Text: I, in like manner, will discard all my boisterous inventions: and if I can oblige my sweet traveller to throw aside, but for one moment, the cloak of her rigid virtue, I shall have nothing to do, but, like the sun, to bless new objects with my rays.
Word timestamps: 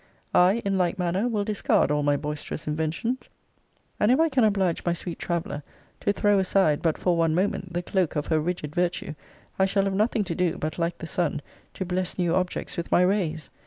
I, 0.33 0.63
in 0.65 0.79
like 0.79 0.97
manner, 0.97 1.27
will 1.27 1.43
discard 1.45 1.91
all 1.91 2.01
my 2.01 2.17
boisterous 2.17 2.65
inventions: 2.65 3.29
and 3.99 4.09
if 4.11 4.19
I 4.19 4.29
can 4.29 4.43
oblige 4.43 4.83
my 4.83 4.93
sweet 4.93 5.19
traveller 5.19 5.61
to 5.99 6.11
throw 6.11 6.39
aside, 6.39 6.81
but 6.81 6.97
for 6.97 7.15
one 7.15 7.35
moment, 7.35 7.73
the 7.73 7.83
cloak 7.83 8.15
of 8.15 8.25
her 8.25 8.39
rigid 8.39 8.73
virtue, 8.73 9.13
I 9.59 9.65
shall 9.67 9.83
have 9.83 9.93
nothing 9.93 10.23
to 10.23 10.33
do, 10.33 10.57
but, 10.57 10.79
like 10.79 10.97
the 10.97 11.05
sun, 11.05 11.39
to 11.75 11.85
bless 11.85 12.17
new 12.17 12.33
objects 12.33 12.77
with 12.77 12.91
my 12.91 13.03
rays. 13.03 13.51